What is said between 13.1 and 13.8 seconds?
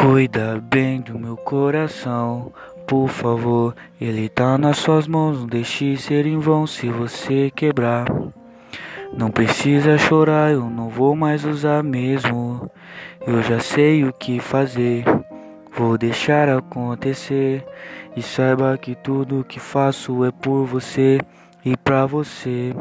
Eu já